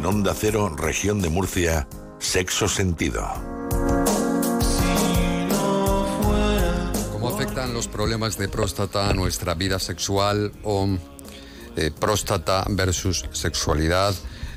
En 0.00 0.06
Onda 0.06 0.32
Cero, 0.34 0.74
región 0.74 1.20
de 1.20 1.28
Murcia, 1.28 1.86
sexo 2.18 2.68
sentido. 2.68 3.22
¿Cómo 7.12 7.28
afectan 7.28 7.74
los 7.74 7.86
problemas 7.86 8.38
de 8.38 8.48
próstata 8.48 9.10
a 9.10 9.12
nuestra 9.12 9.52
vida 9.52 9.78
sexual 9.78 10.52
o 10.64 10.88
eh, 11.76 11.90
próstata 11.90 12.64
versus 12.70 13.26
sexualidad? 13.32 14.14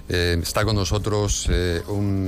Eh, 0.07 0.39
está 0.41 0.63
con 0.63 0.77
nosotros 0.77 1.47
eh, 1.49 1.81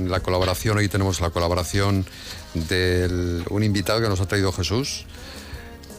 la 0.08 0.20
colaboración, 0.20 0.76
hoy 0.76 0.88
tenemos 0.88 1.22
la 1.22 1.30
colaboración 1.30 2.04
de 2.52 3.42
un 3.48 3.62
invitado 3.62 4.02
que 4.02 4.10
nos 4.10 4.20
ha 4.20 4.28
traído 4.28 4.52
Jesús. 4.52 5.06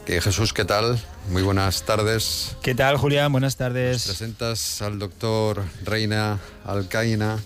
Eh, 0.10 0.22
Jesús, 0.22 0.54
¿qué 0.54 0.64
tal? 0.64 0.98
Muy 1.32 1.42
buenas 1.42 1.84
tardes. 1.84 2.56
¿Qué 2.62 2.74
tal, 2.74 2.96
Julián? 2.96 3.30
Buenas 3.30 3.58
tardes. 3.58 4.06
Presentas 4.06 4.82
al 4.82 5.00
doctor 5.00 5.64
Reina 5.84 6.40
Alcaina. 6.66 7.38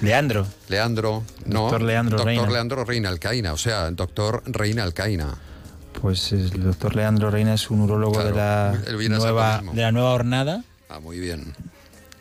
Leandro. 0.00 0.46
Leandro, 0.68 1.24
no. 1.44 1.62
Doctor 1.62 1.82
Leandro 1.82 2.18
doctor 2.18 2.26
Reina. 2.26 2.50
Leandro 2.50 2.84
Reina 2.84 3.08
Alcaina, 3.08 3.52
o 3.52 3.56
sea, 3.56 3.90
doctor 3.90 4.44
Reina 4.46 4.84
Alcaina. 4.84 5.34
Pues 6.00 6.30
el 6.30 6.62
doctor 6.62 6.94
Leandro 6.94 7.32
Reina 7.32 7.54
es 7.54 7.68
un 7.68 7.80
urólogo 7.80 8.12
Claro, 8.12 8.28
de, 8.28 8.36
la 8.36 9.18
nueva, 9.18 9.60
de 9.72 9.82
la 9.82 9.90
nueva 9.90 10.12
hornada. 10.12 10.62
Ah, 10.88 11.00
muy 11.00 11.18
bien. 11.18 11.52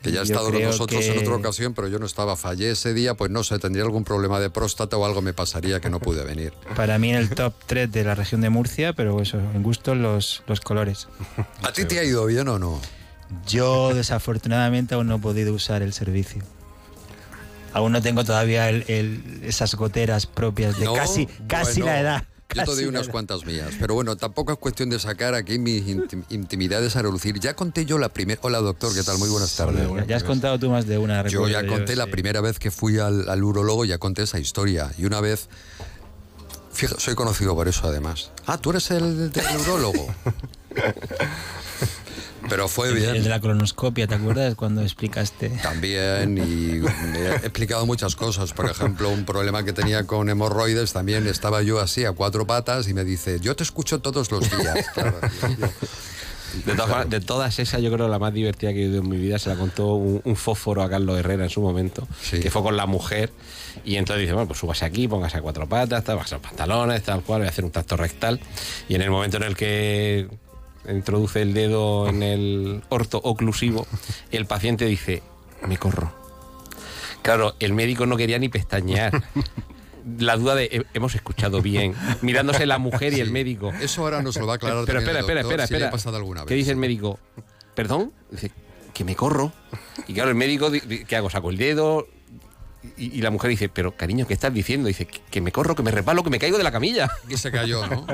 Que 0.03 0.11
ya 0.11 0.21
ha 0.21 0.23
estado 0.23 0.51
con 0.51 0.61
nosotros 0.61 1.03
en 1.05 1.13
que- 1.13 1.19
otra 1.19 1.35
ocasión, 1.35 1.73
pero 1.73 1.87
yo 1.87 1.99
no 1.99 2.05
estaba. 2.05 2.35
Fallé 2.37 2.71
ese 2.71 2.93
día, 2.93 3.15
pues 3.15 3.31
no 3.31 3.43
sé, 3.43 3.59
tendría 3.59 3.83
algún 3.83 4.03
problema 4.03 4.39
de 4.39 4.49
próstata 4.49 4.95
o 4.95 5.05
algo 5.05 5.21
me 5.21 5.33
pasaría 5.33 5.79
que 5.79 5.89
no 5.89 5.99
pude 5.99 6.23
venir. 6.23 6.53
Para 6.75 6.97
mí 6.99 7.09
en 7.09 7.15
el 7.17 7.29
top 7.29 7.53
3 7.65 7.91
de 7.91 8.03
la 8.03 8.15
región 8.15 8.41
de 8.41 8.49
Murcia, 8.49 8.93
pero 8.93 9.21
eso, 9.21 9.37
en 9.39 9.63
gusto 9.63 9.95
los, 9.95 10.43
los 10.47 10.61
colores. 10.61 11.07
¿A 11.63 11.71
ti 11.73 11.85
te 11.85 11.99
ha 11.99 12.03
ido 12.03 12.25
bien 12.25 12.47
o 12.47 12.59
no? 12.59 12.79
Yo 13.47 13.93
desafortunadamente 13.93 14.95
aún 14.95 15.07
no 15.07 15.15
he 15.15 15.19
podido 15.19 15.53
usar 15.53 15.81
el 15.81 15.91
servicio. 15.93 16.43
Aún 17.73 17.91
no 17.91 18.01
tengo 18.01 18.23
todavía 18.23 18.69
el- 18.69 18.85
el- 18.87 19.41
esas 19.43 19.75
goteras 19.75 20.25
propias 20.25 20.79
de 20.79 20.85
No, 20.85 20.93
casi, 20.93 21.27
casi 21.47 21.81
bueno, 21.81 21.95
la 21.95 21.99
edad. 22.01 22.23
Yo 22.55 22.63
te 22.63 22.71
doy 22.75 22.85
unas 22.85 23.07
cuantas 23.09 23.45
mías, 23.45 23.73
pero 23.79 23.93
bueno, 23.93 24.15
tampoco 24.15 24.51
es 24.53 24.57
cuestión 24.57 24.89
de 24.89 24.97
sacar 24.99 25.35
aquí 25.35 25.59
mis 25.59 25.83
intim- 25.85 26.23
intimidades 26.29 26.95
a 26.95 27.01
relucir. 27.01 27.39
Ya 27.39 27.55
conté 27.55 27.85
yo 27.85 27.97
la 27.97 28.09
primera. 28.09 28.39
Hola, 28.43 28.59
doctor, 28.59 28.93
¿qué 28.95 29.03
tal? 29.03 29.17
Muy 29.17 29.29
buenas 29.29 29.55
tardes. 29.55 29.87
Ya, 29.97 30.05
ya 30.05 30.15
has 30.15 30.23
contado 30.23 30.57
tú 30.57 30.69
más 30.69 30.87
de 30.87 30.97
una. 30.97 31.27
Yo 31.27 31.47
ya 31.47 31.67
conté 31.67 31.95
la 31.95 32.05
sí. 32.05 32.11
primera 32.11 32.41
vez 32.41 32.57
que 32.57 32.71
fui 32.71 32.97
al, 32.99 33.29
al 33.29 33.43
urólogo, 33.43 33.85
ya 33.85 33.97
conté 33.97 34.23
esa 34.23 34.39
historia. 34.39 34.91
Y 34.97 35.05
una 35.05 35.19
vez. 35.21 35.49
Fija, 36.71 36.95
soy 36.99 37.15
conocido 37.15 37.55
por 37.55 37.67
eso 37.67 37.87
además. 37.87 38.31
Ah, 38.45 38.57
tú 38.59 38.69
eres 38.69 38.89
el 38.91 39.31
urólogo. 39.65 40.07
Pero 42.49 42.67
fue 42.67 42.89
El, 42.89 42.97
el 42.97 43.11
bien. 43.11 43.23
de 43.23 43.29
la 43.29 43.39
colonoscopia, 43.41 44.07
¿te 44.07 44.15
acuerdas 44.15 44.55
cuando 44.55 44.81
explicaste? 44.81 45.49
También, 45.61 46.37
y 46.37 46.81
he 47.17 47.35
explicado 47.37 47.85
muchas 47.85 48.15
cosas. 48.15 48.53
Por 48.53 48.69
ejemplo, 48.69 49.09
un 49.09 49.25
problema 49.25 49.63
que 49.65 49.73
tenía 49.73 50.05
con 50.05 50.29
hemorroides, 50.29 50.93
también 50.93 51.27
estaba 51.27 51.61
yo 51.61 51.79
así 51.79 52.05
a 52.05 52.11
cuatro 52.13 52.47
patas 52.47 52.87
y 52.87 52.93
me 52.93 53.03
dice, 53.03 53.39
yo 53.41 53.55
te 53.55 53.63
escucho 53.63 53.99
todos 53.99 54.31
los 54.31 54.49
días. 54.49 54.85
Claro, 54.93 55.19
yo- 55.59 55.67
De 56.65 56.73
todas, 56.73 56.87
formas, 56.89 57.09
de 57.09 57.19
todas 57.19 57.59
esas, 57.59 57.81
yo 57.81 57.91
creo 57.91 58.07
la 58.07 58.17
más 58.19 58.33
divertida 58.33 58.71
que 58.71 58.79
he 58.79 58.83
vivido 58.83 59.03
en 59.03 59.09
mi 59.09 59.17
vida 59.17 59.37
se 59.37 59.49
la 59.49 59.55
contó 59.55 59.93
un, 59.95 60.21
un 60.23 60.35
fósforo 60.35 60.81
a 60.81 60.89
Carlos 60.89 61.19
Herrera 61.19 61.43
en 61.43 61.49
su 61.49 61.61
momento, 61.61 62.07
Sí. 62.21 62.39
que 62.39 62.49
fue 62.49 62.63
con 62.63 62.77
la 62.77 62.85
mujer. 62.87 63.31
Y 63.83 63.97
entonces 63.97 64.21
dice, 64.21 64.33
bueno, 64.33 64.47
pues 64.47 64.57
súbase 64.59 64.85
aquí, 64.85 65.07
póngase 65.07 65.37
a 65.37 65.41
cuatro 65.41 65.67
patas, 65.67 66.03
tal, 66.03 66.15
bájase 66.15 66.35
los 66.35 66.41
pantalones, 66.43 67.03
tal 67.03 67.21
cual, 67.21 67.41
voy 67.41 67.47
a 67.47 67.49
hacer 67.51 67.65
un 67.65 67.71
tacto 67.71 67.97
rectal. 67.97 68.39
Y 68.89 68.95
en 68.95 69.01
el 69.01 69.11
momento 69.11 69.37
en 69.37 69.43
el 69.43 69.55
que 69.55 70.27
introduce 70.89 71.41
el 71.41 71.53
dedo 71.53 72.07
en 72.07 72.23
el 72.23 72.83
orto 72.89 73.19
oclusivo, 73.23 73.85
el 74.31 74.45
paciente 74.45 74.85
dice, 74.85 75.21
me 75.67 75.77
corro. 75.77 76.13
Claro, 77.21 77.55
el 77.59 77.73
médico 77.73 78.05
no 78.05 78.15
quería 78.17 78.39
ni 78.39 78.49
pestañear. 78.49 79.23
La 80.19 80.37
duda 80.37 80.55
de, 80.55 80.65
"He- 80.65 80.85
hemos 80.93 81.15
escuchado 81.15 81.61
bien, 81.61 81.93
mirándose 82.21 82.65
la 82.65 82.77
mujer 82.77 83.13
y 83.13 83.19
el 83.19 83.29
médico. 83.31 83.73
Eso 83.81 84.03
ahora 84.03 84.21
nos 84.21 84.37
lo 84.37 84.47
va 84.47 84.53
a 84.53 84.55
aclarar 84.55 84.85
Pero 84.85 84.99
espera, 84.99 85.19
el 85.19 85.25
espera, 85.25 85.41
doctor, 85.41 85.59
espera, 85.59 85.67
si 85.67 85.73
espera. 85.73 85.91
pasado 85.91 86.15
alguna 86.15 86.41
vez. 86.41 86.47
¿Qué 86.47 86.55
dice 86.55 86.71
el 86.71 86.77
médico? 86.77 87.19
¿Perdón? 87.75 88.13
Dice, 88.31 88.51
que 88.93 89.03
me 89.03 89.15
corro. 89.17 89.51
Y 90.07 90.13
claro, 90.13 90.29
el 90.29 90.35
médico, 90.35 90.69
di- 90.71 90.79
di- 90.79 91.03
¿qué 91.03 91.17
hago? 91.17 91.29
Saco 91.29 91.49
el 91.49 91.57
dedo. 91.57 92.07
Y, 92.97 93.17
y 93.17 93.21
la 93.21 93.31
mujer 93.31 93.49
dice, 93.49 93.69
pero 93.69 93.91
cariño, 93.95 94.25
¿qué 94.27 94.33
estás 94.33 94.53
diciendo? 94.53 94.87
Dice, 94.87 95.05
que, 95.05 95.19
que 95.29 95.41
me 95.41 95.51
corro, 95.51 95.75
que 95.75 95.83
me 95.83 95.91
resbalo, 95.91 96.23
que 96.23 96.29
me 96.29 96.39
caigo 96.39 96.57
de 96.57 96.63
la 96.63 96.71
camilla. 96.71 97.09
Y 97.29 97.37
se 97.37 97.51
cayó, 97.51 97.85
¿no? 97.87 98.05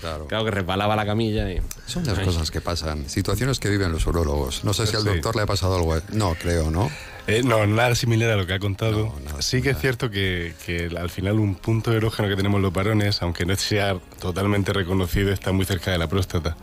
Claro. 0.00 0.26
Claro 0.26 0.44
que 0.44 0.50
resbalaba 0.50 0.96
la 0.96 1.06
camilla. 1.06 1.50
Y... 1.50 1.60
Son 1.86 2.04
las 2.04 2.18
cosas 2.18 2.50
que 2.50 2.60
pasan, 2.60 3.08
situaciones 3.08 3.58
que 3.60 3.68
viven 3.70 3.92
los 3.92 4.06
urólogos. 4.06 4.64
No 4.64 4.72
sé 4.74 4.86
si 4.86 4.96
al 4.96 5.02
Sí. 5.02 5.08
doctor 5.08 5.36
le 5.36 5.42
ha 5.42 5.46
pasado 5.46 5.76
algo. 5.76 5.96
No, 6.12 6.34
creo, 6.34 6.70
¿no? 6.70 6.90
Eh, 7.26 7.42
no, 7.44 7.66
nada 7.66 7.94
similar 7.94 8.30
a 8.30 8.36
lo 8.36 8.46
que 8.46 8.54
ha 8.54 8.58
contado. 8.58 9.14
No, 9.14 9.20
nada 9.20 9.42
sí 9.42 9.60
que 9.60 9.70
es 9.70 9.78
cierto 9.78 10.10
que, 10.10 10.54
que 10.64 10.88
al 10.98 11.10
final 11.10 11.38
un 11.38 11.54
punto 11.56 11.92
erógeno 11.92 12.28
que 12.28 12.36
tenemos 12.36 12.60
los 12.62 12.72
varones, 12.72 13.20
aunque 13.22 13.44
no 13.44 13.54
sea 13.56 13.98
totalmente 14.18 14.72
reconocido, 14.72 15.30
está 15.32 15.52
muy 15.52 15.66
cerca 15.66 15.90
de 15.90 15.98
la 15.98 16.06
próstata. 16.08 16.56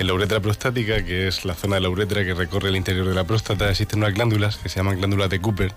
En 0.00 0.06
la 0.06 0.14
uretra 0.14 0.40
prostática, 0.40 1.04
que 1.04 1.28
es 1.28 1.44
la 1.44 1.54
zona 1.54 1.74
de 1.76 1.82
la 1.82 1.90
uretra 1.90 2.24
que 2.24 2.32
recorre 2.32 2.70
el 2.70 2.76
interior 2.76 3.06
de 3.06 3.14
la 3.14 3.24
próstata, 3.24 3.68
existen 3.70 3.98
unas 3.98 4.14
glándulas 4.14 4.56
que 4.56 4.70
se 4.70 4.76
llaman 4.76 4.96
glándulas 4.96 5.28
de 5.28 5.40
Cooper 5.42 5.74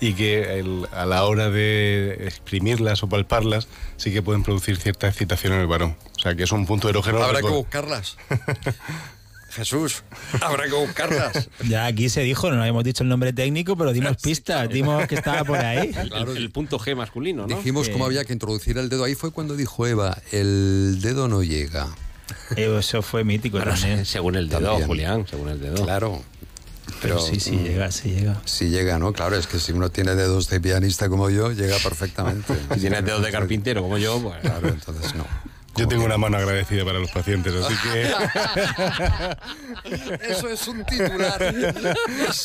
y 0.00 0.12
que 0.14 0.60
el- 0.60 0.86
a 0.92 1.04
la 1.06 1.24
hora 1.24 1.50
de 1.50 2.24
exprimirlas 2.24 3.02
o 3.02 3.08
palparlas 3.08 3.66
sí 3.96 4.12
que 4.12 4.22
pueden 4.22 4.44
producir 4.44 4.76
cierta 4.76 5.08
excitación 5.08 5.54
en 5.54 5.60
el 5.60 5.66
varón. 5.66 5.96
O 6.16 6.20
sea 6.20 6.36
que 6.36 6.44
es 6.44 6.52
un 6.52 6.66
punto 6.66 6.88
erógeno. 6.88 7.20
Habrá 7.20 7.40
que 7.40 7.48
buscarlas. 7.48 8.16
Jesús, 9.50 10.02
habrá 10.40 10.64
que 10.64 10.74
buscarlas. 10.74 11.48
Ya 11.68 11.86
aquí 11.86 12.08
se 12.08 12.22
dijo, 12.22 12.50
no 12.50 12.60
habíamos 12.60 12.82
dicho 12.84 13.02
el 13.04 13.08
nombre 13.08 13.32
técnico, 13.32 13.76
pero 13.76 13.92
dimos 13.92 14.16
pistas, 14.18 14.68
dimos 14.68 15.06
que 15.08 15.14
estaba 15.16 15.44
por 15.44 15.58
ahí. 15.58 15.90
Claro, 16.08 16.32
el, 16.32 16.38
el 16.38 16.50
punto 16.50 16.78
G 16.78 16.94
masculino, 16.96 17.46
¿no? 17.46 17.56
Dijimos 17.56 17.88
cómo 17.88 18.04
había 18.04 18.24
que 18.24 18.32
introducir 18.32 18.78
el 18.78 18.88
dedo. 18.88 19.04
Ahí 19.04 19.14
fue 19.16 19.30
cuando 19.32 19.54
dijo 19.56 19.84
Eva, 19.86 20.16
el 20.32 20.98
dedo 21.00 21.26
no 21.28 21.42
llega. 21.42 21.88
Eso 22.56 23.02
fue 23.02 23.24
mítico 23.24 23.58
Bueno, 23.58 23.72
también. 23.72 24.04
según 24.06 24.36
el 24.36 24.48
dedo, 24.48 24.60
También. 24.62 24.86
Julián, 24.86 25.26
según 25.28 25.48
el 25.48 25.60
dedo. 25.60 25.84
Claro. 25.84 26.22
Pero 27.00 27.16
Pero 27.16 27.20
sí, 27.20 27.40
sí, 27.40 27.52
mm, 27.52 27.64
llega, 27.64 27.90
sí 27.90 28.10
llega. 28.10 28.40
Sí 28.44 28.68
llega, 28.68 28.98
¿no? 28.98 29.12
Claro, 29.12 29.36
es 29.36 29.46
que 29.46 29.58
si 29.58 29.72
uno 29.72 29.90
tiene 29.90 30.14
dedos 30.14 30.48
de 30.48 30.60
pianista 30.60 31.08
como 31.08 31.30
yo, 31.30 31.50
llega 31.52 31.76
perfectamente. 31.78 32.54
Si 32.74 32.80
tienes 32.80 33.04
dedos 33.04 33.22
de 33.22 33.30
carpintero 33.30 33.82
como 33.82 33.98
yo, 33.98 34.20
pues... 34.20 34.38
Claro, 34.40 34.68
entonces 34.68 35.14
no. 35.14 35.26
Yo 35.76 35.88
tengo 35.88 36.04
una 36.04 36.16
mano 36.18 36.36
agradecida 36.36 36.84
para 36.84 36.98
los 36.98 37.10
pacientes, 37.10 37.52
así 37.54 37.74
que... 37.82 38.12
Eso 40.30 40.48
es 40.48 40.68
un 40.68 40.84
titular. 40.84 41.42
Es, 41.42 42.44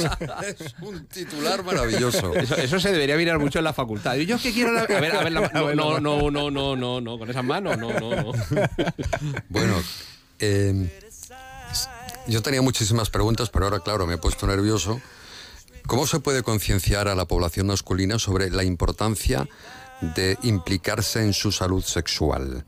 es 0.60 0.76
un 0.82 1.06
titular 1.06 1.64
maravilloso. 1.64 2.34
Eso, 2.36 2.56
eso 2.56 2.80
se 2.80 2.92
debería 2.92 3.16
mirar 3.18 3.40
mucho 3.40 3.60
en 3.60 3.66
la 3.66 3.74
facultad. 3.74 4.16
Yo 4.16 4.36
es 4.38 4.42
que 4.42 4.52
quiero... 4.54 4.72
la- 4.74 4.82
A 4.82 5.00
ver, 5.00 5.16
a 5.16 5.24
ver, 5.24 5.32
la- 5.32 5.50
no, 5.50 5.74
no, 5.76 6.00
no, 6.00 6.30
no, 6.32 6.50
no, 6.52 6.76
no, 6.76 7.02
no, 7.02 7.20
con 7.20 7.30
esas 7.30 7.44
manos, 7.44 7.78
no, 7.78 7.92
no, 8.00 8.16
no. 8.16 8.32
Bueno, 9.50 9.76
eh, 10.40 11.00
yo 12.28 12.42
tenía 12.42 12.62
muchísimas 12.62 13.10
preguntas, 13.10 13.50
pero 13.50 13.66
ahora, 13.66 13.80
claro, 13.80 14.06
me 14.08 14.16
he 14.16 14.18
puesto 14.18 14.48
nervioso. 14.48 15.02
¿Cómo 15.88 16.06
se 16.08 16.20
puede 16.20 16.44
concienciar 16.44 17.08
a 17.08 17.16
la 17.16 17.26
población 17.26 17.68
masculina 17.68 18.20
sobre 18.20 18.50
la 18.52 18.64
importancia 18.64 19.48
de 20.02 20.38
implicarse 20.44 21.22
en 21.24 21.34
su 21.34 21.52
salud 21.52 21.84
sexual? 21.84 22.64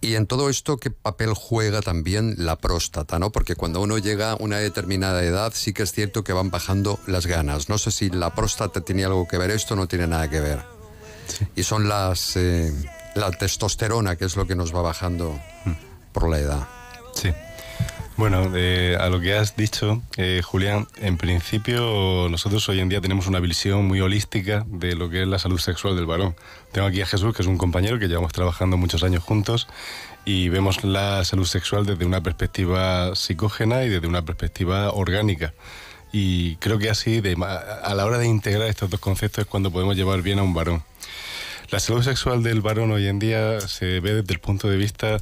Y 0.00 0.14
en 0.14 0.26
todo 0.26 0.48
esto, 0.48 0.76
¿qué 0.76 0.90
papel 0.90 1.34
juega 1.34 1.80
también 1.80 2.34
la 2.38 2.56
próstata? 2.56 3.18
¿no? 3.18 3.32
Porque 3.32 3.56
cuando 3.56 3.80
uno 3.80 3.98
llega 3.98 4.32
a 4.32 4.36
una 4.36 4.58
determinada 4.58 5.24
edad, 5.24 5.52
sí 5.54 5.72
que 5.72 5.82
es 5.82 5.92
cierto 5.92 6.22
que 6.22 6.32
van 6.32 6.50
bajando 6.50 7.00
las 7.06 7.26
ganas. 7.26 7.68
No 7.68 7.78
sé 7.78 7.90
si 7.90 8.08
la 8.08 8.34
próstata 8.34 8.80
tiene 8.82 9.04
algo 9.04 9.26
que 9.26 9.38
ver, 9.38 9.50
esto 9.50 9.74
no 9.74 9.88
tiene 9.88 10.06
nada 10.06 10.30
que 10.30 10.40
ver. 10.40 10.62
Y 11.56 11.64
son 11.64 11.88
las 11.88 12.36
eh, 12.36 12.72
la 13.14 13.30
testosterona, 13.30 14.16
que 14.16 14.24
es 14.24 14.36
lo 14.36 14.46
que 14.46 14.54
nos 14.54 14.74
va 14.74 14.82
bajando 14.82 15.38
por 16.12 16.28
la 16.28 16.38
edad. 16.38 16.68
Sí. 17.14 17.32
Bueno, 18.18 18.50
eh, 18.56 18.96
a 18.98 19.08
lo 19.10 19.20
que 19.20 19.34
has 19.34 19.54
dicho, 19.54 20.02
eh, 20.16 20.42
Julián, 20.44 20.88
en 20.96 21.16
principio 21.16 22.26
nosotros 22.28 22.68
hoy 22.68 22.80
en 22.80 22.88
día 22.88 23.00
tenemos 23.00 23.28
una 23.28 23.38
visión 23.38 23.86
muy 23.86 24.00
holística 24.00 24.66
de 24.66 24.96
lo 24.96 25.08
que 25.08 25.22
es 25.22 25.28
la 25.28 25.38
salud 25.38 25.60
sexual 25.60 25.94
del 25.94 26.06
varón. 26.06 26.34
Tengo 26.72 26.88
aquí 26.88 27.00
a 27.00 27.06
Jesús, 27.06 27.32
que 27.32 27.42
es 27.42 27.48
un 27.48 27.58
compañero 27.58 28.00
que 28.00 28.08
llevamos 28.08 28.32
trabajando 28.32 28.76
muchos 28.76 29.04
años 29.04 29.22
juntos 29.22 29.68
y 30.24 30.48
vemos 30.48 30.82
la 30.82 31.24
salud 31.24 31.44
sexual 31.44 31.86
desde 31.86 32.06
una 32.06 32.20
perspectiva 32.20 33.14
psicógena 33.14 33.84
y 33.84 33.88
desde 33.88 34.08
una 34.08 34.24
perspectiva 34.24 34.90
orgánica. 34.90 35.54
Y 36.10 36.56
creo 36.56 36.80
que 36.80 36.90
así, 36.90 37.22
a 37.22 37.94
la 37.94 38.04
hora 38.04 38.18
de 38.18 38.26
integrar 38.26 38.66
estos 38.66 38.90
dos 38.90 38.98
conceptos, 38.98 39.42
es 39.42 39.48
cuando 39.48 39.70
podemos 39.70 39.94
llevar 39.94 40.22
bien 40.22 40.40
a 40.40 40.42
un 40.42 40.54
varón. 40.54 40.82
La 41.70 41.78
salud 41.78 42.02
sexual 42.02 42.42
del 42.42 42.62
varón 42.62 42.90
hoy 42.90 43.06
en 43.06 43.20
día 43.20 43.60
se 43.60 44.00
ve 44.00 44.14
desde 44.14 44.34
el 44.34 44.40
punto 44.40 44.68
de 44.68 44.76
vista 44.76 45.18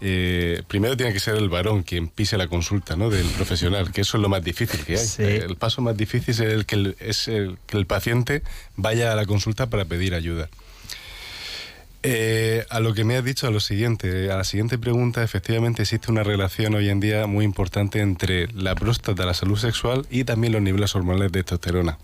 eh, 0.00 0.62
primero 0.66 0.96
tiene 0.96 1.12
que 1.12 1.20
ser 1.20 1.36
el 1.36 1.48
varón 1.48 1.82
quien 1.82 2.08
pise 2.08 2.38
la 2.38 2.48
consulta 2.48 2.96
¿no? 2.96 3.10
del 3.10 3.26
profesional, 3.28 3.92
que 3.92 4.00
eso 4.00 4.16
es 4.16 4.22
lo 4.22 4.28
más 4.28 4.42
difícil 4.42 4.84
que 4.84 4.92
hay. 4.96 5.06
Sí. 5.06 5.22
El 5.22 5.56
paso 5.56 5.82
más 5.82 5.96
difícil 5.96 6.34
es 6.34 6.40
el 6.40 6.66
que 6.66 6.74
el, 6.74 6.96
es 7.00 7.28
el 7.28 7.58
que 7.66 7.76
el 7.76 7.86
paciente 7.86 8.42
vaya 8.76 9.12
a 9.12 9.16
la 9.16 9.26
consulta 9.26 9.68
para 9.68 9.84
pedir 9.84 10.14
ayuda. 10.14 10.48
Eh, 12.02 12.64
a 12.70 12.80
lo 12.80 12.94
que 12.94 13.04
me 13.04 13.16
has 13.16 13.24
dicho, 13.24 13.46
a 13.46 13.50
lo 13.50 13.60
siguiente, 13.60 14.30
a 14.30 14.36
la 14.38 14.44
siguiente 14.44 14.78
pregunta, 14.78 15.22
efectivamente 15.22 15.82
existe 15.82 16.10
una 16.10 16.22
relación 16.22 16.74
hoy 16.74 16.88
en 16.88 16.98
día 16.98 17.26
muy 17.26 17.44
importante 17.44 18.00
entre 18.00 18.48
la 18.52 18.74
próstata, 18.74 19.26
la 19.26 19.34
salud 19.34 19.58
sexual 19.58 20.06
y 20.10 20.24
también 20.24 20.54
los 20.54 20.62
niveles 20.62 20.94
hormonales 20.94 21.30
de 21.30 21.42
testosterona. 21.42 21.98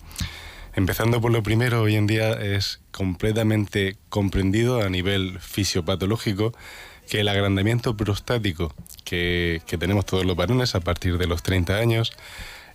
Empezando 0.76 1.23
por 1.23 1.32
lo 1.32 1.43
primero, 1.43 1.81
hoy 1.81 1.96
en 1.96 2.06
día 2.06 2.34
es 2.34 2.81
completamente 2.90 3.96
comprendido 4.11 4.82
a 4.82 4.90
nivel 4.90 5.38
fisiopatológico 5.40 6.52
que 7.08 7.20
el 7.20 7.28
agrandamiento 7.28 7.96
prostático 7.96 8.75
que, 9.02 9.62
que 9.67 9.78
tenemos 9.78 10.05
todos 10.05 10.26
los 10.26 10.37
varones 10.37 10.75
a 10.75 10.81
partir 10.81 11.17
de 11.17 11.26
los 11.26 11.43
30 11.43 11.76
años, 11.76 12.12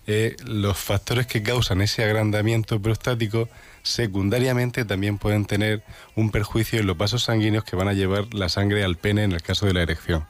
eh, 0.07 0.35
los 0.43 0.79
factores 0.79 1.27
que 1.27 1.43
causan 1.43 1.79
ese 1.81 2.03
agrandamiento 2.03 2.81
prostático 2.81 3.49
secundariamente 3.83 4.83
también 4.83 5.19
pueden 5.19 5.45
tener 5.45 5.83
un 6.15 6.31
perjuicio 6.31 6.79
en 6.79 6.87
los 6.87 6.97
vasos 6.97 7.25
sanguíneos 7.25 7.65
que 7.65 7.75
van 7.75 7.87
a 7.87 7.93
llevar 7.93 8.33
la 8.33 8.49
sangre 8.49 8.83
al 8.83 8.97
pene 8.97 9.25
en 9.25 9.31
el 9.31 9.43
caso 9.43 9.67
de 9.67 9.73
la 9.73 9.83
erección. 9.83 10.25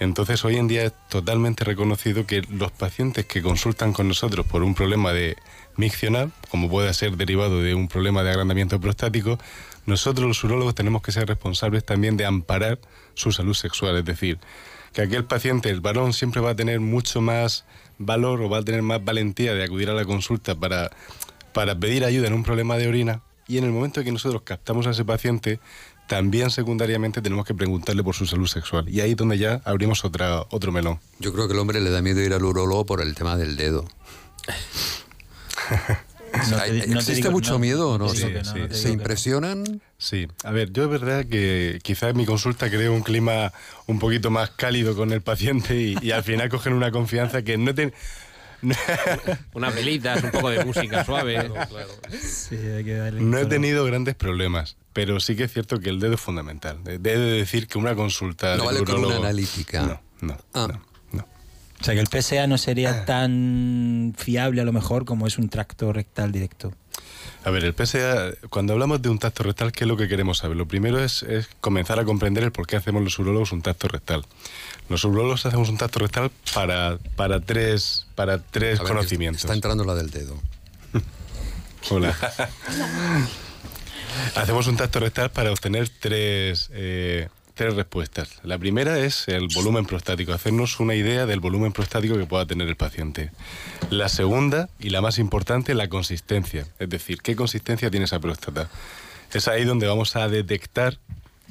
Entonces 0.00 0.44
hoy 0.46 0.56
en 0.56 0.66
día 0.66 0.84
es 0.84 0.92
totalmente 1.08 1.62
reconocido 1.62 2.26
que 2.26 2.42
los 2.50 2.72
pacientes 2.72 3.26
que 3.26 3.42
consultan 3.42 3.92
con 3.92 4.08
nosotros 4.08 4.46
por 4.46 4.62
un 4.62 4.74
problema 4.74 5.12
de 5.12 5.36
como 6.50 6.68
puede 6.68 6.92
ser 6.94 7.16
derivado 7.16 7.62
de 7.62 7.74
un 7.74 7.88
problema 7.88 8.22
de 8.22 8.30
agrandamiento 8.30 8.80
prostático, 8.80 9.38
nosotros 9.86 10.28
los 10.28 10.44
urólogos 10.44 10.74
tenemos 10.74 11.02
que 11.02 11.12
ser 11.12 11.26
responsables 11.26 11.84
también 11.84 12.16
de 12.16 12.26
amparar 12.26 12.78
su 13.14 13.32
salud 13.32 13.54
sexual, 13.54 13.96
es 13.96 14.04
decir, 14.04 14.38
que 14.92 15.02
aquel 15.02 15.24
paciente, 15.24 15.70
el 15.70 15.80
varón, 15.80 16.12
siempre 16.12 16.40
va 16.40 16.50
a 16.50 16.56
tener 16.56 16.80
mucho 16.80 17.20
más 17.20 17.64
valor 17.98 18.40
o 18.42 18.48
va 18.48 18.58
a 18.58 18.62
tener 18.62 18.82
más 18.82 19.04
valentía 19.04 19.54
de 19.54 19.64
acudir 19.64 19.90
a 19.90 19.94
la 19.94 20.04
consulta 20.04 20.54
para, 20.54 20.90
para 21.52 21.78
pedir 21.78 22.04
ayuda 22.04 22.28
en 22.28 22.34
un 22.34 22.42
problema 22.42 22.76
de 22.76 22.88
orina 22.88 23.22
y 23.46 23.58
en 23.58 23.64
el 23.64 23.72
momento 23.72 24.00
en 24.00 24.06
que 24.06 24.12
nosotros 24.12 24.42
captamos 24.42 24.86
a 24.86 24.90
ese 24.90 25.04
paciente, 25.04 25.60
también 26.06 26.50
secundariamente 26.50 27.20
tenemos 27.20 27.44
que 27.44 27.54
preguntarle 27.54 28.02
por 28.02 28.14
su 28.14 28.26
salud 28.26 28.46
sexual. 28.46 28.88
Y 28.88 29.00
ahí 29.00 29.12
es 29.12 29.16
donde 29.16 29.38
ya 29.38 29.60
abrimos 29.64 30.04
otra, 30.04 30.42
otro 30.50 30.72
melón. 30.72 30.98
Yo 31.18 31.32
creo 31.32 31.46
que 31.46 31.54
el 31.54 31.58
hombre 31.58 31.80
le 31.80 31.90
da 31.90 32.00
miedo 32.02 32.20
ir 32.20 32.32
al 32.32 32.44
urólogo 32.44 32.86
por 32.86 33.00
el 33.00 33.14
tema 33.14 33.36
del 33.36 33.56
dedo. 33.56 33.84
No 36.48 36.58
te- 36.58 36.72
no 36.72 36.84
te 36.84 36.92
¿Existe 36.92 37.14
digo- 37.16 37.30
mucho 37.32 37.52
no, 37.54 37.58
miedo 37.58 37.90
o 37.90 37.98
no? 37.98 38.08
Sí, 38.08 38.24
¿Se 38.70 38.88
impresionan? 38.90 39.82
Sí, 39.98 40.28
a 40.44 40.52
ver, 40.52 40.72
yo 40.72 40.84
es 40.84 40.90
verdad 40.90 41.26
que 41.26 41.80
quizás 41.82 42.10
en 42.10 42.16
mi 42.18 42.24
consulta 42.24 42.70
creo 42.70 42.94
un 42.94 43.02
clima 43.02 43.52
un 43.86 43.98
poquito 43.98 44.30
más 44.30 44.50
cálido 44.50 44.94
con 44.94 45.10
el 45.12 45.22
paciente 45.22 45.76
y, 45.76 45.96
y 46.00 46.12
al 46.12 46.22
final 46.22 46.48
cogen 46.48 46.72
una 46.74 46.92
confianza 46.92 47.42
que 47.42 47.58
no 47.58 47.74
te... 47.74 47.92
Unas 49.54 49.74
velitas, 49.74 50.22
un 50.22 50.30
poco 50.30 50.50
de 50.50 50.64
música 50.64 51.04
suave. 51.06 51.50
Sí, 52.22 52.56
hay 52.56 52.84
que 52.84 52.94
darle 52.94 53.20
No 53.22 53.38
he 53.38 53.46
tenido 53.46 53.84
grandes 53.84 54.14
problemas, 54.14 54.76
pero 54.92 55.18
sí 55.18 55.34
que 55.34 55.44
es 55.44 55.52
cierto 55.52 55.80
que 55.80 55.90
el 55.90 55.98
dedo 55.98 56.14
es 56.14 56.20
fundamental. 56.20 56.82
De- 56.84 56.98
Debe 56.98 57.18
de 57.24 57.32
decir 57.38 57.66
que 57.66 57.76
una 57.78 57.94
consulta... 57.94 58.56
No 58.56 58.70
del 58.70 58.82
vale 58.82 58.84
con 58.84 59.04
una 59.04 59.16
analítica. 59.16 59.82
No, 59.82 60.00
no, 60.20 60.36
Ah. 60.54 60.68
no. 60.70 60.89
O 61.80 61.84
sea, 61.84 61.94
que 61.94 62.00
el 62.00 62.08
PSA 62.08 62.46
no 62.46 62.58
sería 62.58 63.04
tan 63.06 64.14
fiable 64.16 64.60
a 64.60 64.64
lo 64.64 64.72
mejor 64.72 65.04
como 65.04 65.26
es 65.26 65.38
un 65.38 65.48
tracto 65.48 65.92
rectal 65.92 66.30
directo. 66.30 66.72
A 67.42 67.50
ver, 67.50 67.64
el 67.64 67.74
PSA, 67.74 68.32
cuando 68.50 68.74
hablamos 68.74 69.00
de 69.00 69.08
un 69.08 69.18
tacto 69.18 69.42
rectal, 69.42 69.72
¿qué 69.72 69.84
es 69.84 69.88
lo 69.88 69.96
que 69.96 70.06
queremos 70.06 70.38
saber? 70.38 70.58
Lo 70.58 70.68
primero 70.68 71.02
es, 71.02 71.22
es 71.22 71.48
comenzar 71.62 71.98
a 71.98 72.04
comprender 72.04 72.44
el 72.44 72.52
por 72.52 72.66
qué 72.66 72.76
hacemos 72.76 73.02
los 73.02 73.18
urólogos 73.18 73.52
un 73.52 73.62
tacto 73.62 73.88
rectal. 73.88 74.26
Los 74.90 75.04
urólogos 75.04 75.46
hacemos 75.46 75.70
un 75.70 75.78
tacto 75.78 76.00
rectal 76.00 76.30
para, 76.52 76.98
para 77.16 77.40
tres, 77.40 78.06
para 78.14 78.38
tres 78.38 78.78
A 78.78 78.82
ver, 78.82 78.92
que 78.92 78.96
conocimientos. 78.96 79.44
Está 79.44 79.54
entrando 79.54 79.84
la 79.84 79.94
del 79.94 80.10
dedo. 80.10 80.38
Hola. 81.90 82.14
Hacemos 84.34 84.66
un 84.66 84.76
tacto 84.76 85.00
rectal 85.00 85.30
para 85.30 85.50
obtener 85.50 85.88
tres, 85.88 86.68
eh, 86.72 87.28
tres 87.60 87.74
respuestas. 87.74 88.40
La 88.42 88.56
primera 88.56 88.98
es 89.00 89.28
el 89.28 89.48
volumen 89.54 89.84
prostático, 89.84 90.32
hacernos 90.32 90.80
una 90.80 90.94
idea 90.94 91.26
del 91.26 91.40
volumen 91.40 91.72
prostático 91.72 92.16
que 92.16 92.24
pueda 92.24 92.46
tener 92.46 92.66
el 92.68 92.76
paciente. 92.76 93.32
La 93.90 94.08
segunda, 94.08 94.70
y 94.78 94.88
la 94.88 95.02
más 95.02 95.18
importante, 95.18 95.74
la 95.74 95.86
consistencia. 95.90 96.66
Es 96.78 96.88
decir, 96.88 97.20
qué 97.20 97.36
consistencia 97.36 97.90
tiene 97.90 98.06
esa 98.06 98.18
próstata. 98.18 98.70
Es 99.34 99.46
ahí 99.46 99.64
donde 99.64 99.86
vamos 99.86 100.16
a 100.16 100.26
detectar 100.28 100.96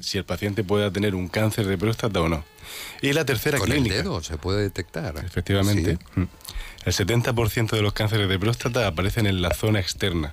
si 0.00 0.18
el 0.18 0.24
paciente 0.24 0.64
pueda 0.64 0.90
tener 0.90 1.14
un 1.14 1.28
cáncer 1.28 1.68
de 1.68 1.78
próstata 1.78 2.20
o 2.20 2.28
no. 2.28 2.44
Y 3.02 3.12
la 3.12 3.24
tercera 3.24 3.58
Con 3.58 3.68
clínica. 3.68 3.94
el 3.94 4.02
dedo 4.02 4.20
se 4.20 4.36
puede 4.36 4.62
detectar. 4.62 5.16
Efectivamente. 5.24 5.96
Sí. 5.96 6.20
Mm. 6.22 6.28
El 6.86 6.92
70% 6.92 7.70
de 7.70 7.82
los 7.82 7.92
cánceres 7.92 8.28
de 8.28 8.36
próstata 8.36 8.88
aparecen 8.88 9.28
en 9.28 9.42
la 9.42 9.54
zona 9.54 9.78
externa. 9.78 10.32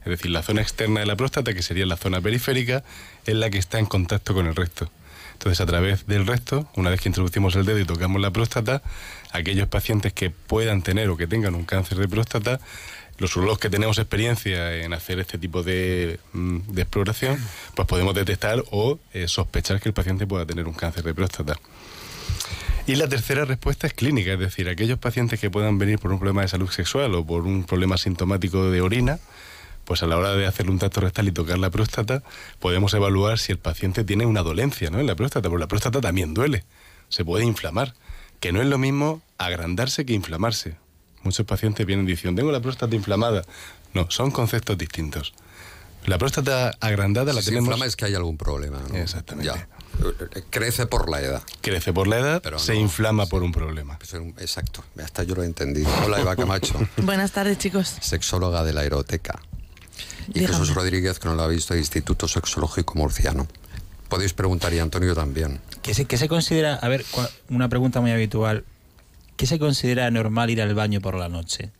Es 0.00 0.08
decir, 0.08 0.30
la 0.30 0.42
zona 0.42 0.62
externa 0.62 1.00
de 1.00 1.06
la 1.06 1.16
próstata, 1.16 1.52
que 1.52 1.60
sería 1.60 1.84
la 1.84 1.98
zona 1.98 2.22
periférica, 2.22 2.82
es 3.26 3.34
la 3.34 3.50
que 3.50 3.58
está 3.58 3.78
en 3.78 3.84
contacto 3.84 4.32
con 4.32 4.46
el 4.46 4.56
recto. 4.56 4.90
Entonces, 5.38 5.60
a 5.60 5.66
través 5.66 6.04
del 6.08 6.26
recto, 6.26 6.68
una 6.74 6.90
vez 6.90 7.00
que 7.00 7.08
introducimos 7.08 7.54
el 7.54 7.64
dedo 7.64 7.78
y 7.78 7.84
tocamos 7.84 8.20
la 8.20 8.32
próstata, 8.32 8.82
aquellos 9.30 9.68
pacientes 9.68 10.12
que 10.12 10.30
puedan 10.30 10.82
tener 10.82 11.08
o 11.10 11.16
que 11.16 11.28
tengan 11.28 11.54
un 11.54 11.64
cáncer 11.64 11.96
de 11.96 12.08
próstata, 12.08 12.58
los 13.18 13.36
urólogos 13.36 13.60
que 13.60 13.70
tenemos 13.70 13.98
experiencia 13.98 14.74
en 14.74 14.92
hacer 14.92 15.20
este 15.20 15.38
tipo 15.38 15.62
de, 15.62 16.18
mm, 16.32 16.72
de 16.72 16.82
exploración, 16.82 17.38
pues 17.76 17.86
podemos 17.86 18.16
detectar 18.16 18.64
o 18.72 18.98
eh, 19.12 19.28
sospechar 19.28 19.80
que 19.80 19.88
el 19.88 19.92
paciente 19.92 20.26
pueda 20.26 20.44
tener 20.44 20.66
un 20.66 20.74
cáncer 20.74 21.04
de 21.04 21.14
próstata. 21.14 21.56
Y 22.88 22.96
la 22.96 23.06
tercera 23.06 23.44
respuesta 23.44 23.86
es 23.86 23.92
clínica, 23.92 24.32
es 24.32 24.40
decir, 24.40 24.68
aquellos 24.68 24.98
pacientes 24.98 25.38
que 25.38 25.50
puedan 25.50 25.78
venir 25.78 26.00
por 26.00 26.10
un 26.10 26.18
problema 26.18 26.42
de 26.42 26.48
salud 26.48 26.68
sexual 26.68 27.14
o 27.14 27.24
por 27.24 27.42
un 27.42 27.62
problema 27.62 27.96
sintomático 27.96 28.72
de 28.72 28.80
orina, 28.80 29.20
pues 29.88 30.02
a 30.02 30.06
la 30.06 30.18
hora 30.18 30.34
de 30.34 30.46
hacerle 30.46 30.70
un 30.72 30.78
tacto 30.78 31.00
rectal 31.00 31.28
y 31.28 31.32
tocar 31.32 31.58
la 31.58 31.70
próstata, 31.70 32.22
podemos 32.58 32.92
evaluar 32.92 33.38
si 33.38 33.52
el 33.52 33.58
paciente 33.58 34.04
tiene 34.04 34.26
una 34.26 34.42
dolencia 34.42 34.90
¿no? 34.90 35.00
en 35.00 35.06
la 35.06 35.14
próstata, 35.14 35.48
porque 35.48 35.60
la 35.62 35.66
próstata 35.66 36.02
también 36.02 36.34
duele, 36.34 36.66
se 37.08 37.24
puede 37.24 37.46
inflamar, 37.46 37.94
que 38.38 38.52
no 38.52 38.60
es 38.60 38.68
lo 38.68 38.76
mismo 38.76 39.22
agrandarse 39.38 40.04
que 40.04 40.12
inflamarse. 40.12 40.76
Muchos 41.22 41.46
pacientes 41.46 41.86
vienen 41.86 42.04
y 42.04 42.10
dicen, 42.10 42.36
tengo 42.36 42.52
la 42.52 42.60
próstata 42.60 42.94
inflamada. 42.94 43.44
No, 43.94 44.10
son 44.10 44.30
conceptos 44.30 44.76
distintos. 44.76 45.32
La 46.04 46.18
próstata 46.18 46.76
agrandada 46.80 47.32
la 47.32 47.40
Si 47.40 47.46
se 47.46 47.50
tenemos... 47.52 47.68
inflama 47.68 47.86
es 47.86 47.96
que 47.96 48.04
hay 48.04 48.14
algún 48.14 48.36
problema. 48.36 48.82
¿no? 48.90 48.94
Exactamente. 48.94 49.50
Ya. 49.54 49.68
Eh, 50.36 50.42
Crece 50.50 50.84
por 50.84 51.08
la 51.08 51.22
edad. 51.22 51.42
Crece 51.62 51.94
por 51.94 52.08
la 52.08 52.18
edad, 52.18 52.40
Pero 52.42 52.58
se 52.58 52.74
no, 52.74 52.80
inflama 52.80 53.24
por 53.24 53.42
un 53.42 53.52
problema. 53.52 53.98
Exacto. 54.38 54.84
Hasta 55.02 55.22
yo 55.22 55.34
lo 55.34 55.44
he 55.44 55.46
entendido. 55.46 55.88
Hola, 56.04 56.20
Eva 56.20 56.36
Camacho, 56.36 56.74
Buenas 56.98 57.32
tardes, 57.32 57.56
chicos. 57.56 57.96
sexóloga 58.02 58.64
de 58.64 58.74
la 58.74 58.84
Eroteca. 58.84 59.40
Y 60.28 60.40
Dígame. 60.40 60.54
Jesús 60.58 60.74
Rodríguez, 60.74 61.18
que 61.18 61.28
no 61.28 61.34
lo 61.34 61.42
ha 61.42 61.48
visto, 61.48 61.76
Instituto 61.76 62.28
Sexológico 62.28 62.94
Murciano. 62.96 63.46
Podéis 64.08 64.32
preguntar 64.32 64.72
y 64.72 64.78
Antonio 64.78 65.14
también. 65.14 65.60
¿Qué 65.82 65.94
se, 65.94 66.04
qué 66.06 66.16
se 66.16 66.28
considera, 66.28 66.74
a 66.76 66.88
ver, 66.88 67.04
cua- 67.06 67.30
una 67.50 67.68
pregunta 67.68 68.00
muy 68.00 68.10
habitual, 68.10 68.64
¿qué 69.36 69.46
se 69.46 69.58
considera 69.58 70.10
normal 70.10 70.50
ir 70.50 70.62
al 70.62 70.74
baño 70.74 71.00
por 71.00 71.14
la 71.16 71.28
noche? 71.28 71.70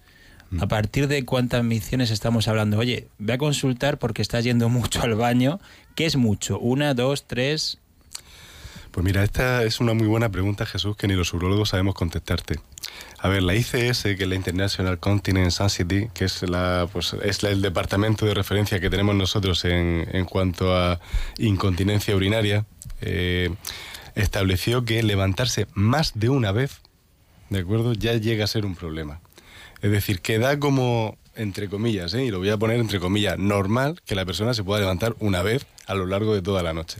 ¿A 0.61 0.67
partir 0.67 1.09
de 1.09 1.27
cuántas 1.27 1.63
misiones 1.63 2.11
estamos 2.11 2.49
hablando? 2.49 2.79
Oye, 2.79 3.09
ve 3.19 3.35
a 3.35 3.39
consultar 3.39 3.99
porque 3.99 4.23
estás 4.23 4.45
yendo 4.45 4.69
mucho 4.71 5.03
al 5.03 5.15
baño. 5.15 5.61
¿Qué 5.95 6.07
es 6.07 6.17
mucho? 6.17 6.59
¿Una, 6.59 6.95
dos, 6.95 7.25
tres? 7.27 7.77
Pues 8.91 9.05
mira, 9.05 9.23
esta 9.25 9.63
es 9.65 9.81
una 9.81 9.93
muy 9.93 10.07
buena 10.07 10.31
pregunta, 10.31 10.65
Jesús, 10.65 10.97
que 10.97 11.07
ni 11.07 11.15
los 11.15 11.35
urólogos 11.35 11.69
sabemos 11.71 11.95
contestarte. 11.95 12.59
A 13.21 13.29
ver, 13.29 13.43
la 13.43 13.55
ICS, 13.55 14.03
que 14.03 14.23
es 14.23 14.29
la 14.29 14.37
International 14.37 14.99
Continence 14.99 15.51
Society, 15.57 16.09
que 16.15 16.27
es, 16.27 16.43
la, 16.43 16.89
pues, 16.93 17.15
es 17.23 17.43
la- 17.43 17.51
el 17.51 17.63
departamento 17.63 18.27
de 18.27 18.35
referencia 18.35 18.79
que 18.81 18.91
tenemos 18.91 19.15
nosotros 19.17 19.65
en, 19.65 20.07
en 20.13 20.25
cuanto 20.25 20.77
a 20.77 21.01
incontinencia 21.39 22.15
urinaria, 22.15 22.65
eh, 23.01 23.51
estableció 24.15 24.85
que 24.85 25.03
levantarse 25.03 25.67
más 25.75 26.13
de 26.15 26.29
una 26.29 26.53
vez, 26.53 26.81
¿de 27.51 27.59
acuerdo? 27.61 27.93
Ya 27.93 28.15
llega 28.15 28.45
a 28.45 28.47
ser 28.49 28.65
un 28.65 28.75
problema. 28.77 29.21
Es 29.83 29.91
decir, 29.91 30.21
que 30.21 30.39
da 30.39 30.59
como, 30.59 31.17
entre 31.35 31.69
comillas, 31.69 32.15
¿eh? 32.15 32.25
y 32.25 32.31
lo 32.31 32.39
voy 32.39 32.51
a 32.51 32.57
poner 32.57 32.79
entre 32.81 33.01
comillas, 33.01 33.37
normal 33.39 34.01
que 34.05 34.15
la 34.15 34.25
persona 34.25 34.55
se 34.55 34.63
pueda 34.65 34.81
levantar 34.81 35.15
una 35.21 35.43
vez 35.43 35.67
a 35.87 35.95
lo 35.95 36.07
largo 36.07 36.35
de 36.35 36.43
toda 36.43 36.63
la 36.63 36.73
noche. 36.73 36.99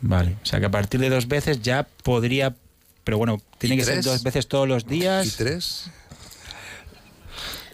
Vale, 0.00 0.36
o 0.42 0.46
sea 0.46 0.60
que 0.60 0.66
a 0.66 0.70
partir 0.70 1.00
de 1.00 1.10
dos 1.10 1.26
veces 1.28 1.62
ya 1.62 1.86
podría, 2.02 2.54
pero 3.06 3.18
bueno, 3.18 3.40
tiene 3.58 3.76
¿Y 3.76 3.78
que 3.78 3.84
ser 3.84 4.02
dos 4.02 4.24
veces 4.24 4.48
todos 4.48 4.66
los 4.66 4.82
¿Y 4.82 4.86
días. 4.88 5.36
tres? 5.38 5.84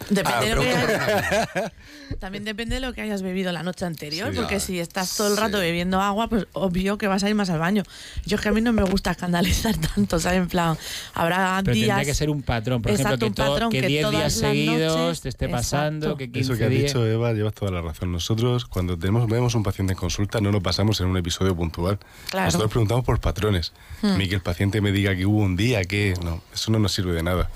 Depende 0.09 0.31
Ah, 0.33 0.41
de 0.41 0.55
lo 0.55 0.61
que 0.61 0.69
hayas- 0.75 1.71
También 2.19 2.43
depende 2.45 2.75
de 2.75 2.81
lo 2.81 2.93
que 2.93 3.01
hayas 3.01 3.21
bebido 3.21 3.51
la 3.51 3.63
noche 3.63 3.85
anterior, 3.85 4.31
Sí, 4.31 4.37
porque 4.37 4.59
si 4.59 4.79
estás 4.79 5.15
todo 5.17 5.29
el 5.29 5.37
rato 5.37 5.57
Sí. 5.57 5.63
bebiendo 5.63 5.99
agua, 6.01 6.27
pues 6.27 6.45
obvio 6.53 6.97
que 6.97 7.07
vas 7.07 7.23
a 7.23 7.29
ir 7.29 7.35
más 7.35 7.49
al 7.49 7.59
baño. 7.59 7.83
Yo 8.25 8.35
es 8.35 8.41
que 8.41 8.49
a 8.49 8.51
mí 8.51 8.61
no 8.61 8.71
me 8.73 8.83
gusta 8.83 9.11
escandalizar 9.11 9.75
tanto, 9.95 10.19
¿sabes? 10.19 10.39
En 10.39 10.47
plan, 10.47 10.77
habrá 11.13 11.61
Pero 11.63 11.73
días... 11.73 11.87
tendría 11.87 12.05
que 12.05 12.13
ser 12.15 12.29
un 12.29 12.43
patrón, 12.43 12.81
por 12.81 12.91
Exacto, 12.91 13.25
ejemplo, 13.25 13.29
que, 13.29 13.47
to- 13.47 13.51
patrón 13.53 13.71
que 13.71 13.81
que 13.81 13.87
10 13.87 14.01
todas 14.03 14.11
días 14.19 14.23
las 14.23 14.51
seguidos 14.51 14.97
noches- 14.97 15.21
te 15.21 15.29
esté 15.29 15.45
Exacto. 15.45 15.57
pasando, 15.61 16.17
que 16.17 16.31
15 16.31 16.39
Eso 16.39 16.57
que 16.57 16.63
has 16.65 16.69
días. 16.69 16.83
dicho, 16.83 17.05
Eva, 17.07 17.33
llevas 17.33 17.53
toda 17.53 17.71
la 17.71 17.81
razón. 17.81 18.11
Nosotros, 18.11 18.65
cuando 18.65 18.97
tenemos, 18.97 19.27
vemos 19.27 19.55
un 19.55 19.63
paciente 19.63 19.93
en 19.93 19.97
consulta, 19.99 20.39
no 20.39 20.51
nos 20.51 20.61
basamos 20.61 20.99
en 21.01 21.07
un 21.07 21.17
episodio 21.17 21.55
puntual. 21.55 21.97
Claro. 22.29 22.45
Nosotros 22.45 22.69
preguntamos 22.69 23.03
por 23.05 23.19
patrones. 23.19 23.73
A 24.03 24.15
mí 24.17 24.27
que 24.29 24.35
el 24.35 24.41
paciente 24.41 24.81
me 24.81 24.91
diga 24.91 25.15
que 25.15 25.25
hubo 25.25 25.39
un 25.39 25.55
día 25.55 25.83
que... 25.85 26.13
No, 26.23 26.41
eso 26.53 26.71
no 26.71 26.79
nos 26.79 26.91
sirve 26.93 27.13
de 27.13 27.23
nada. 27.23 27.49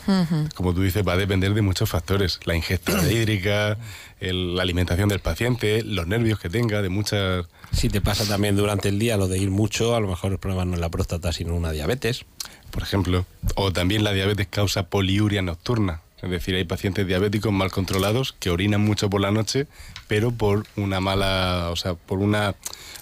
Como 0.55 0.73
tú 0.73 0.81
dices, 0.81 1.05
va 1.07 1.13
a 1.13 1.17
depender 1.17 1.53
de 1.53 1.61
muchos 1.61 1.89
factores. 1.89 2.36
La 2.45 2.55
ingesta 2.55 2.91
hídrica, 3.11 3.77
el- 4.19 4.55
la 4.55 4.61
alimentación 4.63 5.09
del 5.09 5.19
paciente, 5.19 5.83
los 5.83 6.07
nervios 6.07 6.39
que 6.39 6.49
tenga, 6.49 6.81
de 6.81 6.89
muchas... 6.89 7.45
Si 7.71 7.89
te 7.89 7.99
pasa 8.01 8.25
también 8.25 8.55
durante 8.55 8.89
el 8.89 8.97
día 8.99 9.17
lo 9.17 9.27
de 9.27 9.37
ir 9.37 9.51
mucho, 9.51 9.95
a 9.95 9.99
lo 9.99 10.07
mejor 10.07 10.31
el 10.31 10.39
problema 10.39 10.65
no 10.65 10.73
es 10.75 10.79
la 10.79 10.89
próstata, 10.89 11.31
sino 11.33 11.53
una 11.55 11.71
diabetes. 11.71 12.25
Por 12.71 12.83
ejemplo, 12.83 13.25
o 13.55 13.71
también 13.73 14.03
la 14.03 14.13
diabetes 14.13 14.47
causa 14.49 14.87
poliuria 14.89 15.41
nocturna. 15.41 16.01
Es 16.21 16.31
decir, 16.31 16.55
hay 16.55 16.63
pacientes 16.63 17.05
diabéticos 17.05 17.51
mal 17.53 17.69
controlados 17.71 18.33
que 18.39 18.49
orinan 18.49 18.81
mucho 18.81 19.07
por 19.09 19.21
la 19.21 19.29
noche, 19.29 19.67
pero 20.07 20.31
por 20.31 20.65
una 20.75 20.99
mala, 20.99 21.69
o 21.71 21.75
sea, 21.75 21.93
por 21.93 22.17
una 22.19 22.55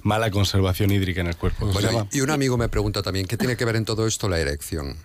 mala 0.04 0.30
conservación 0.32 0.92
hídrica 0.92 1.22
en 1.22 1.28
el 1.28 1.38
cuerpo. 1.38 1.72
Llama- 1.80 2.08
y 2.12 2.20
un 2.22 2.30
amigo 2.30 2.58
me 2.58 2.68
pregunta 2.68 3.02
también, 3.04 3.26
¿qué 3.26 3.38
tiene 3.38 3.56
que 3.56 3.64
ver 3.64 3.78
en 3.78 3.86
todo 3.86 4.06
esto 4.06 4.28
la 4.28 4.38
erección? 4.40 4.98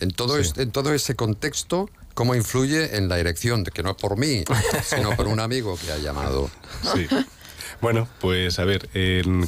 En 0.00 0.10
todo, 0.10 0.34
Sí. 0.36 0.42
este- 0.48 0.62
en 0.62 0.72
todo 0.72 0.92
ese 0.92 1.14
contexto, 1.14 1.88
¿cómo 2.14 2.34
influye 2.34 2.96
en 2.96 3.08
la 3.08 3.18
erección? 3.18 3.64
Que 3.64 3.82
no 3.82 3.90
es 3.90 3.96
por 3.96 4.16
mí, 4.16 4.44
sino 4.84 5.16
por 5.16 5.26
un 5.26 5.40
amigo 5.40 5.76
que 5.76 5.92
ha 5.92 5.98
llamado. 5.98 6.50
Sí. 6.94 7.06
Bueno, 7.80 8.08
pues 8.20 8.58
a 8.58 8.64
ver, 8.64 8.88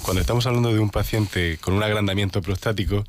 cuando 0.03 0.21
estamos 0.21 0.47
hablando 0.47 0.73
de 0.73 0.81
un 0.81 0.91
paciente 0.91 1.57
con 1.61 1.75
un 1.75 1.83
agrandamiento 1.83 2.43
prostático, 2.43 3.05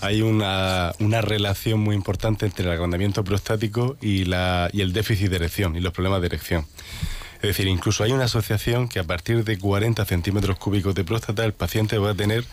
hay 0.00 0.22
una, 0.22 0.92
una 0.98 1.20
relación 1.20 1.80
muy 1.80 1.94
importante 1.94 2.46
entre 2.46 2.64
el 2.64 2.70
agrandamiento 2.70 3.22
prostático 3.24 3.96
y, 4.00 4.24
la, 4.24 4.70
y 4.72 4.80
el 4.80 4.92
déficit 4.92 5.28
de 5.28 5.36
erección 5.36 5.76
y 5.76 5.80
los 5.80 5.92
problemas 5.92 6.20
de 6.20 6.28
erección. 6.28 6.66
Es 7.36 7.48
decir, 7.48 7.66
incluso 7.68 8.04
hay 8.04 8.12
una 8.12 8.24
asociación 8.24 8.88
que 8.88 8.98
a 8.98 9.04
partir 9.04 9.44
de 9.44 9.58
40 9.58 10.04
centímetros 10.04 10.58
cúbicos 10.58 10.94
de 10.94 11.04
próstata 11.04 11.44
el 11.44 11.52
paciente 11.52 11.98
va 11.98 12.10
a 12.10 12.14
tener 12.14 12.44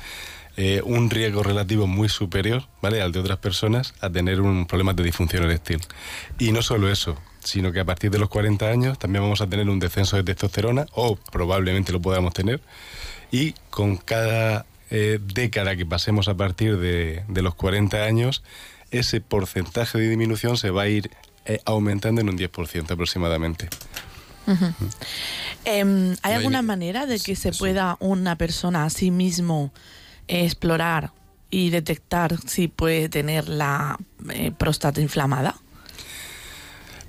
eh, 0.57 0.81
un 0.83 1.09
riesgo 1.09 1.43
relativo 1.43 1.87
muy 1.87 2.09
superior 2.09 2.63
¿vale? 2.81 3.01
al 3.01 3.11
de 3.11 3.19
otras 3.19 3.37
personas 3.37 3.93
a 4.01 4.09
tener 4.09 4.41
un 4.41 4.65
problema 4.65 4.93
de 4.93 5.03
disfunción 5.03 5.43
eréctil. 5.43 5.79
Y 6.39 6.51
no 6.51 6.61
solo 6.61 6.91
eso, 6.91 7.17
sino 7.43 7.71
que 7.71 7.79
a 7.79 7.85
partir 7.85 8.11
de 8.11 8.19
los 8.19 8.27
40 8.27 8.67
años 8.67 8.99
también 8.99 9.23
vamos 9.23 9.41
a 9.41 9.47
tener 9.47 9.69
un 9.69 9.79
descenso 9.79 10.17
de 10.17 10.23
testosterona, 10.23 10.87
o 10.93 11.15
probablemente 11.15 11.93
lo 11.93 12.01
podamos 12.01 12.33
tener, 12.33 12.59
y 13.31 13.53
con 13.69 13.97
cada 13.97 14.65
eh, 14.89 15.19
década 15.21 15.75
que 15.75 15.85
pasemos 15.85 16.27
a 16.27 16.35
partir 16.35 16.77
de, 16.77 17.23
de 17.27 17.41
los 17.41 17.55
40 17.55 18.03
años, 18.03 18.43
ese 18.91 19.21
porcentaje 19.21 19.97
de 19.97 20.09
disminución 20.09 20.57
se 20.57 20.71
va 20.71 20.83
a 20.83 20.87
ir 20.87 21.11
eh, 21.45 21.61
aumentando 21.63 22.19
en 22.19 22.29
un 22.29 22.37
10% 22.37 22.91
aproximadamente. 22.91 23.69
Em, 25.65 26.15
¿Hay 26.21 26.33
alguna 26.33 26.61
manera 26.61 27.05
de 27.05 27.19
que 27.19 27.35
se 27.35 27.51
pueda 27.51 27.97
una 27.99 28.37
persona 28.37 28.85
a 28.85 28.89
sí 28.89 29.11
mismo 29.11 29.71
explorar 30.27 31.12
y 31.50 31.69
detectar 31.69 32.38
si 32.46 32.67
puede 32.67 33.10
tener 33.10 33.48
la 33.50 33.98
eh, 34.29 34.51
próstata 34.57 35.00
inflamada? 35.01 35.55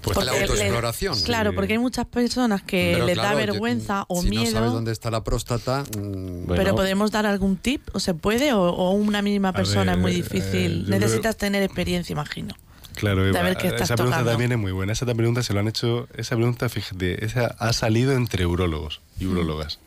Pues 0.00 0.14
Porque 0.14 0.26
la 0.26 0.32
le- 0.32 0.42
autoexploración. 0.42 1.20
claro, 1.22 1.54
porque 1.54 1.72
hay 1.72 1.78
muchas 1.80 2.06
personas 2.06 2.62
que 2.62 2.92
Pero 2.94 3.06
les 3.06 3.14
claro, 3.14 3.36
da 3.36 3.44
yo- 3.44 3.52
vergüenza 3.52 4.04
o 4.08 4.22
si 4.22 4.30
miedo. 4.30 4.44
no 4.44 4.50
sabes 4.52 4.72
dónde 4.72 4.92
está 4.92 5.10
la 5.10 5.24
próstata, 5.24 5.82
mm, 5.82 6.46
Bueno. 6.46 6.54
Pero 6.54 6.76
podemos 6.76 7.10
dar 7.10 7.26
algún 7.26 7.56
tip, 7.56 7.82
o 7.92 7.98
se 8.00 8.14
puede, 8.14 8.52
o, 8.52 8.60
o 8.62 8.92
una 8.92 9.22
mínima 9.22 9.52
persona 9.52 9.92
ver, 9.92 9.94
es 9.96 10.00
muy 10.00 10.12
eh, 10.12 10.14
difícil. 10.14 10.84
creo- 10.86 11.00
Necesitas 11.00 11.36
tener 11.36 11.64
experiencia, 11.64 12.12
imagino. 12.12 12.54
Claro, 12.94 13.26
Eva, 13.26 13.42
ver 13.42 13.56
qué 13.56 13.66
estás 13.68 13.82
esa 13.82 13.94
pregunta 13.96 14.18
tocando. 14.18 14.30
también 14.32 14.52
es 14.52 14.58
muy 14.58 14.72
buena. 14.72 14.92
Esa 14.92 15.04
pregunta 15.06 15.42
se 15.42 15.52
lo 15.52 15.60
han 15.60 15.68
hecho, 15.68 16.08
esa 16.16 16.36
pregunta, 16.36 16.68
fíjate, 16.68 17.24
esa 17.24 17.46
ha 17.58 17.72
salido 17.72 18.12
entre 18.12 18.46
urólogos 18.46 19.00
y 19.20 19.24
Mm. 19.24 19.32
urólogas. 19.32 19.78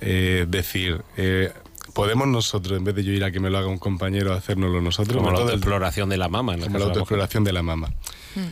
Eh, 0.00 0.40
Es 0.44 0.50
decir, 0.50 1.02
eh, 1.16 1.52
podemos 1.92 2.26
nosotros, 2.26 2.78
en 2.78 2.84
vez 2.84 2.94
de 2.94 3.04
yo 3.04 3.12
ir 3.12 3.24
a 3.24 3.30
que 3.30 3.40
me 3.40 3.50
lo 3.50 3.58
haga 3.58 3.68
un 3.68 3.78
compañero, 3.78 4.32
hacérnoslo 4.32 4.80
nosotros. 4.80 5.16
Como 5.16 5.30
la 5.30 5.40
autoexploración 5.40 6.08
de 6.08 6.16
la 6.16 6.28
mama. 6.28 6.56
como 6.58 6.78
la 6.78 6.86
autoexploración 6.86 7.44
de 7.44 7.52
la 7.52 7.62
mama. 7.62 7.92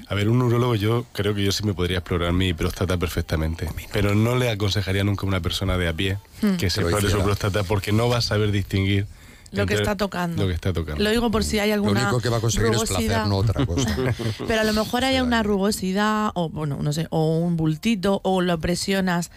A 0.07 0.15
ver, 0.15 0.29
un 0.29 0.41
urólogo 0.43 0.75
yo 0.77 1.07
creo 1.13 1.35
que 1.35 1.43
yo 1.43 1.51
sí 1.53 1.65
me 1.65 1.75
podría 1.75 1.99
explorar 1.99 2.33
mi 2.33 2.53
próstata 2.55 2.97
perfectamente, 2.97 3.69
pero 3.93 4.15
no 4.15 4.37
le 4.37 4.51
aconsejaría 4.51 5.03
nunca 5.03 5.27
a 5.27 5.29
una 5.29 5.41
persona 5.41 5.77
de 5.77 5.89
a 5.89 5.93
pie 5.93 6.19
que 6.59 6.71
se 6.71 6.81
Que 6.81 6.91
lo 6.91 6.91
explore 6.91 7.11
su 7.11 7.23
próstata 7.23 7.65
porque 7.65 7.93
no 7.93 8.09
va 8.09 8.19
a 8.19 8.21
saber 8.21 8.53
distinguir 8.53 9.07
Lo 9.51 9.67
que 9.67 9.75
está 9.75 9.97
tocando. 9.97 10.43
Lo 10.43 10.49
que 10.49 10.55
está 10.55 10.73
tocando. 10.73 11.03
Lo 11.03 11.11
digo 11.11 11.31
por 11.31 11.43
si 11.43 11.59
hay 11.59 11.71
lo 11.71 11.75
alguna 11.75 12.03
único 12.03 12.21
que 12.21 12.29
va 12.29 12.37
a 12.37 12.41
conseguir 12.41 12.69
es 12.69 12.75
rugosidad. 12.75 12.99
placer, 12.99 13.29
no 13.29 13.37
otra 13.37 13.67
cosa. 13.67 13.97
Pero 14.47 14.61
a 14.61 14.65
lo 14.65 14.73
mejor 14.73 15.05
hay 15.05 15.21
una 15.21 15.43
rugosidad, 15.43 16.31
o 16.35 16.49
bueno, 16.49 16.79
no 16.81 16.93
sé, 16.93 17.09
o 17.11 17.39
un 17.39 17.57
bultito, 17.57 18.21
o 18.23 18.41
lo 18.41 18.59
presionas, 18.61 19.31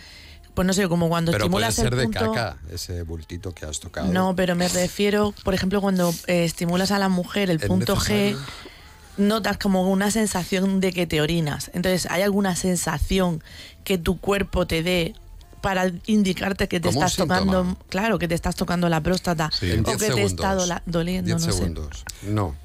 pues 0.55 0.65
no 0.65 0.73
sé, 0.73 0.87
como 0.87 1.07
cuando 1.09 1.31
Pero 1.31 1.49
puede 1.51 1.67
estimulas 1.67 1.75
ser 1.75 1.93
el 1.93 1.99
de 1.99 2.03
punto. 2.19 2.31
caca, 2.33 2.57
ese 2.71 3.03
bultito 3.03 3.53
que 3.53 3.65
has 3.65 3.79
tocado. 3.79 4.11
No, 4.11 4.35
pero 4.35 4.55
me 4.55 4.67
refiero, 4.67 5.33
por 5.43 5.53
ejemplo, 5.53 5.81
cuando 5.81 6.13
eh, 6.27 6.45
estimulas 6.45 6.89
a 6.91 6.97
la 6.99 7.09
mujer 7.09 7.49
el 7.51 7.59
punto 7.59 7.95
G, 7.95 8.35
notas 9.17 9.57
como 9.57 9.89
una 9.89 10.11
sensación 10.11 10.79
de 10.81 10.91
que 10.91 11.07
te 11.07 11.21
orinas. 11.21 11.71
Entonces, 11.73 12.07
¿hay 12.11 12.21
alguna 12.21 12.55
sensación 12.55 13.43
que 13.83 13.97
tu 13.97 14.19
cuerpo 14.19 14.65
te 14.67 14.83
dé 14.83 15.13
para 15.61 15.91
indicarte 16.05 16.67
que 16.67 16.79
te 16.79 16.89
Como 16.89 16.99
estás 16.99 17.15
tocando, 17.17 17.77
claro, 17.89 18.19
que 18.19 18.27
te 18.27 18.35
estás 18.35 18.55
tocando 18.55 18.87
la 18.89 19.01
próstata 19.01 19.49
Sí. 19.51 19.71
O 19.71 19.75
10 19.83 19.97
que 19.97 20.11
te 20.13 20.23
está 20.23 20.53
dola- 20.53 20.83
doliendo, 20.85 21.27
10 21.27 21.41
no 21.47 21.51
sé. 21.51 21.57
segundos. 21.57 22.03
No. 22.23 22.55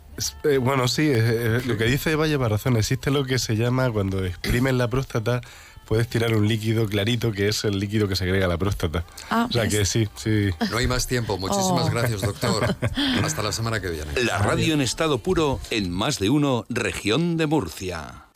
Eh, 0.45 0.59
bueno, 0.59 0.87
sí, 0.87 1.11
eh, 1.11 1.63
lo 1.65 1.79
que 1.79 1.85
dice 1.85 2.11
Eva 2.13 2.27
lleva 2.27 2.49
razón. 2.49 2.77
Existe 2.77 3.11
lo 3.11 3.25
que 3.25 3.39
se 3.39 3.57
llama 3.57 3.91
cuando 3.91 4.23
exprimes 4.27 4.75
la 4.75 4.89
próstata, 4.89 5.41
puedes 5.91 6.07
tirar 6.07 6.37
un 6.37 6.47
líquido 6.47 6.87
clarito 6.87 7.33
que 7.33 7.49
es 7.49 7.65
el 7.65 7.81
líquido 7.81 8.07
que 8.07 8.15
segrega 8.15 8.47
la 8.47 8.57
próstata. 8.57 9.05
Ah, 9.29 9.49
o 9.51 9.53
sea 9.53 9.67
que 9.69 9.85
sí, 9.85 10.09
sí. 10.15 10.51
No 10.71 10.79
hay 10.79 10.87
más 10.87 11.09
tiempo. 11.09 11.37
Muchísimas 11.37 11.89
Oh. 11.89 11.91
gracias, 11.91 12.21
doctor. 12.21 12.77
Hasta 13.25 13.43
la 13.43 13.51
semana 13.51 13.81
que 13.81 13.91
viene. 13.91 14.13
La 14.25 14.39
radio 14.39 14.73
en 14.75 14.83
estado 14.83 15.19
puro 15.19 15.59
en 15.73 15.91
más 15.91 16.21
de 16.21 16.31
uno 16.31 16.65
región 16.69 17.37
de 17.37 17.47
Murcia. 17.49 18.27